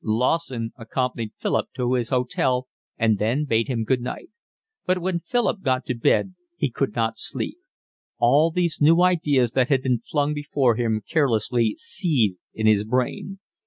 Lawson 0.03 0.73
accompanied 0.77 1.31
Philip 1.37 1.67
to 1.75 1.93
his 1.93 2.09
hotel 2.09 2.67
and 2.97 3.19
then 3.19 3.45
bade 3.45 3.67
him 3.67 3.83
good 3.83 4.01
night. 4.01 4.31
But 4.87 4.97
when 4.97 5.19
Philip 5.19 5.61
got 5.61 5.85
to 5.85 5.93
bed 5.93 6.33
he 6.57 6.71
could 6.71 6.95
not 6.95 7.19
sleep. 7.19 7.59
All 8.17 8.49
these 8.49 8.81
new 8.81 9.03
ideas 9.03 9.51
that 9.51 9.69
had 9.69 9.83
been 9.83 9.99
flung 9.99 10.33
before 10.33 10.75
him 10.75 11.03
carelessly 11.07 11.75
seethed 11.77 12.39
in 12.51 12.65
his 12.65 12.83
brain. 12.83 13.37